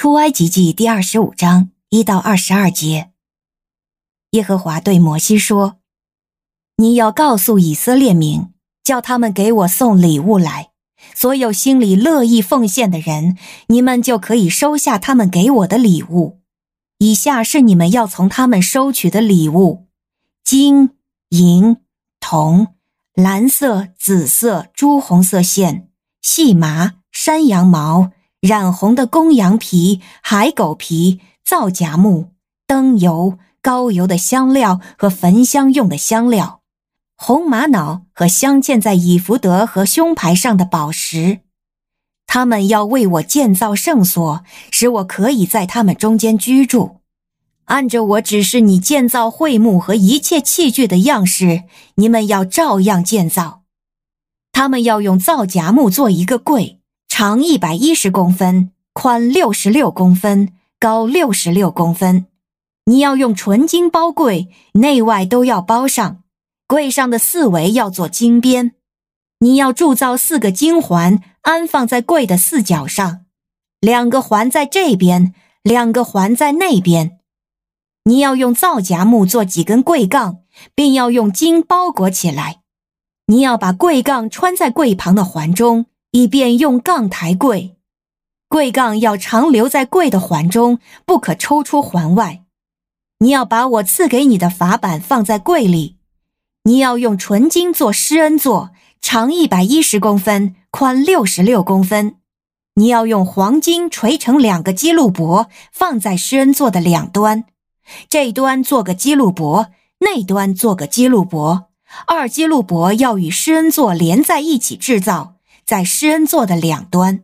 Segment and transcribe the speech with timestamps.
[0.00, 3.10] 出埃及记第二十五章一到二十二节，
[4.30, 5.76] 耶和华对摩西说
[6.78, 8.48] ：“你要告诉以色列民，
[8.82, 10.70] 叫他们给我送礼物来。
[11.14, 13.36] 所有心里乐意奉献的人，
[13.66, 16.40] 你们就可以收下他们给我的礼物。
[16.96, 19.86] 以下是你们要从他们收取的礼物：
[20.42, 20.92] 金、
[21.28, 21.76] 银、
[22.18, 22.68] 铜、
[23.12, 25.90] 蓝色、紫色、朱红色线、
[26.22, 32.30] 细麻、山羊毛。”染红的公羊皮、海狗皮、皂荚木、
[32.66, 36.62] 灯油、高油的香料和焚香用的香料，
[37.16, 41.40] 红玛瑙和镶嵌在以弗得和胸牌上的宝石。
[42.26, 47.00] 他们要为我建造圣所，使我可以在他们中间居住。
[47.66, 51.64] 按着我指示你建造会幕和一切器具的样式，
[51.96, 53.64] 你们要照样建造。
[54.50, 56.79] 他们要用皂荚木做一个柜。
[57.20, 62.24] 长一百一十公分，宽六十六公分，高六十六公分。
[62.86, 66.22] 你要用纯金包柜，内外都要包上。
[66.66, 68.72] 柜上的四围要做金边。
[69.40, 73.26] 你要铸造四个金环，安放在柜的四角上，
[73.80, 77.18] 两个环在这边，两个环在那边。
[78.04, 80.38] 你要用皂荚木做几根柜杠，
[80.74, 82.62] 并要用金包裹起来。
[83.26, 85.84] 你要把柜杠穿在柜旁的环中。
[86.12, 87.76] 以便用杠抬柜，
[88.48, 92.42] 柜杠要常留在柜的环中，不可抽出环外。
[93.20, 95.98] 你要把我赐给你的法板放在柜里。
[96.64, 102.16] 你要用纯金做施恩座，长一百一十公分，宽六十六公分。
[102.74, 107.44] 你要用黄金锤成两个基路伯，放在施恩座的两端，
[108.08, 109.68] 这端做个基路伯，
[110.00, 111.68] 那端做个基路伯。
[112.06, 115.36] 二基路伯要与施恩座连在一起制造。
[115.70, 117.22] 在施恩座的两端，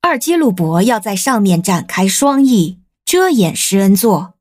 [0.00, 4.32] 二基路伯要在上面展开双翼，遮掩施恩座。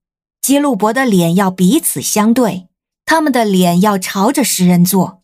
[0.41, 2.69] 基路伯的脸要彼此相对，
[3.05, 5.21] 他们的脸要朝着施恩座。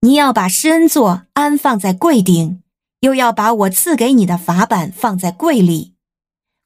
[0.00, 2.60] 你要把施恩座安放在柜顶，
[3.02, 5.94] 又要把我赐给你的法版放在柜里。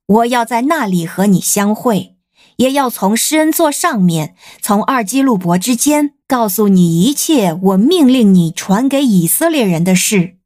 [0.07, 2.17] 我要在那里和你相会，
[2.57, 10.39] 也要从施恩座上面，从二基路伯之间，告诉你一切我命令你传给以色列人的事。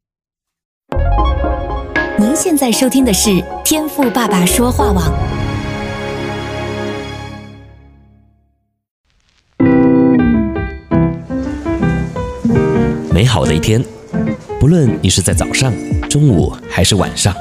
[2.18, 5.12] 您现在收听的是天赋爸爸说话网。
[13.12, 13.84] 美好的一天，
[14.58, 15.70] 不论你是在早上、
[16.08, 17.34] 中午还是晚上，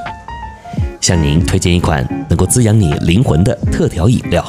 [1.00, 4.44] 向您推荐一款能够滋养你灵魂的特调饮料。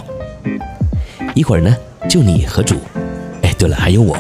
[1.36, 1.74] 一会儿呢，
[2.10, 2.76] 就你和主，
[3.44, 4.18] 哎，对了，还有我，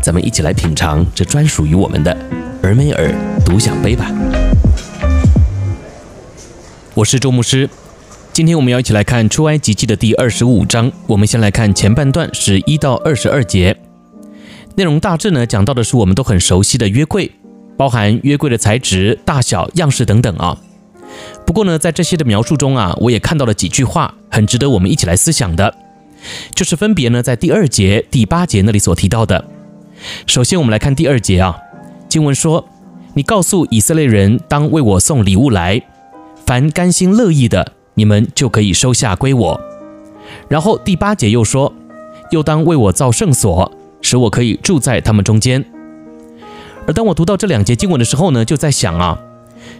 [0.00, 2.16] 咱们一起来品尝这专属于我们的
[2.62, 3.12] 尔梅尔
[3.44, 4.12] 独享杯吧。
[6.94, 7.68] 我是周牧师，
[8.32, 10.92] 今天我们要一起来看出埃及记的第二十五章。
[11.08, 13.76] 我们先来看前半段，是一到二十二节，
[14.76, 17.32] 内容大致呢讲到的是我们都很熟悉的约柜，
[17.76, 20.56] 包含约柜的材质、大小、样式等等啊。
[21.44, 25.74] 不过呢，在这些的描述中啊，我也看到了几句话，很值得我们一起来思想的，
[26.54, 29.44] 就是分别呢在第二节、第八节那里所提到的。
[30.28, 31.58] 首先，我们来看第二节啊，
[32.08, 32.68] 经文说
[33.14, 35.82] ：“你告诉以色列人，当为我送礼物来。”
[36.46, 39.60] 凡甘心乐意的，你们就可以收下归我。
[40.48, 41.72] 然后第八节又说，
[42.30, 43.72] 又当为我造圣所，
[44.02, 45.64] 使我可以住在他们中间。
[46.86, 49.18] 而当我读到这两节经文的时候呢，就在想啊，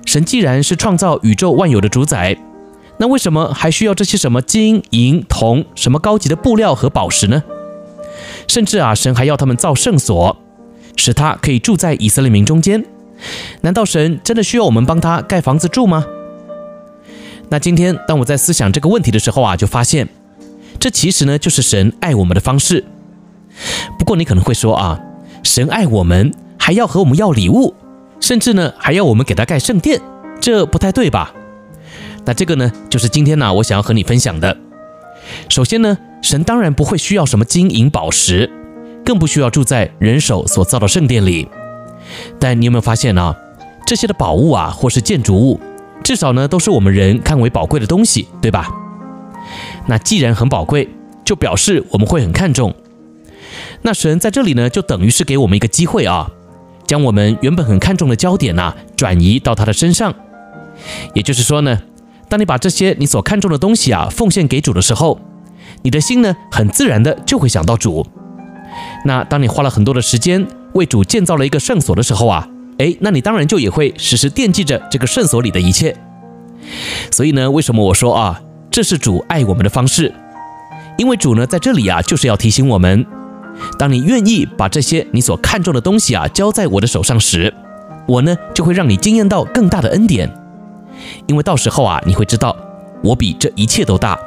[0.07, 2.37] 神既然是创造宇宙万有的主宰，
[2.99, 7.43] 那为什么还需要这些什么金银铜、什么高级的布料和宝石呢？
[8.49, 10.37] 甚至啊，神还要他们造圣所，
[10.97, 12.85] 使他可以住在以色列民中间。
[13.61, 16.05] 难道神真的需要我们帮他盖房子住吗？
[17.51, 20.09] 那今天，当我在思想这个问题的时候啊，就发现，
[20.81, 22.85] 这其实呢就是神爱我们的方式。
[23.99, 25.01] 不过你可能会说啊，
[25.43, 27.75] 神爱我们还要和我们要礼物，
[28.19, 30.01] 甚至呢还要我们给他盖圣殿，
[30.41, 31.33] 这不太对吧？
[32.25, 34.57] 那这个呢，就是今天呢我想要和你分享的。
[35.49, 38.51] 首先呢，神当然不会需要什么金银宝石，
[39.05, 41.49] 更不需要住在人手所造的圣殿里。
[42.41, 43.37] 但你有没有发现呢？
[43.87, 45.61] 这些的宝物啊，或是建筑物。
[46.05, 48.69] 至少呢，都是我们人看为宝贵的东西，对吧？
[49.87, 50.89] 那既然很宝贵，
[51.25, 52.75] 就表示我们会很看重。
[53.83, 56.31] 那神在这里呢，就等于是给我们一个机会啊，
[56.87, 60.15] 将我们原本很看重的焦点呐，转移到他的身上。
[61.15, 61.81] 也就是说呢，
[62.29, 65.19] 当你把这些你所看重的东西啊，奉献给主的时候，
[65.83, 68.07] 你的心呢，很自然的就会想到主。
[69.07, 72.47] 那当你花了很多的时间为主建造了一个圣所的时候啊。
[72.79, 75.97] 哎，那你当然就也会时时惦记着这个圣所里的一切。
[77.11, 78.41] 所以呢，为什么我说啊，
[78.71, 80.13] 这是主爱我们的方式？
[80.97, 83.05] 因为主呢，在这里啊，就是要提醒我们，
[83.79, 87.53] 当你愿意把这些你所看重的东西啊，交在我的手上时，
[88.09, 90.33] 我呢，就会让你惊艳到更大的恩典。
[91.27, 92.57] 因为到时候啊，你会知道，
[93.03, 94.19] 我比这一切都大。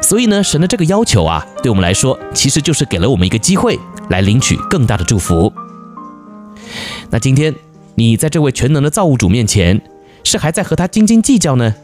[0.00, 3.78] 所以呢，神的这个要求啊，对我们来说，其实就是给了我们一个机会，
[4.10, 5.52] 来领取更大的祝福。
[7.10, 7.54] 那今天
[7.94, 9.80] 你在这位全能的造物主面前，
[10.24, 11.74] 是还在和他斤斤计较呢，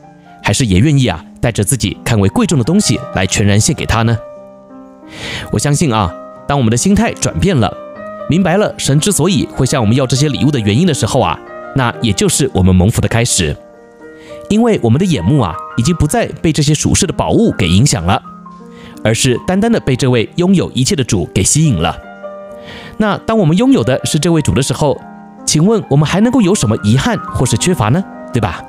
[0.43, 4.17] 还是也愿意啊，带着自己看为贵重的东西来全然献给他呢？
[5.52, 6.12] 我相信啊，
[6.49, 7.72] 当我们的心态转变了，
[8.28, 11.38] 明白了神之所以会向我们要这些礼物的原因的时候啊，
[11.76, 13.56] 那也就是我们蒙福的开始。
[14.49, 18.20] 因为我们的眼目啊，已经不再被这些属世的宝物给影响了，
[19.05, 21.96] 而是单单的被这位拥有一切的主给吸引了。
[22.96, 25.00] 那当我们拥有的是这位主的时候，
[25.44, 28.02] 请问我们还能够有什么遗憾或是缺乏呢？
[28.32, 28.62] 对吧？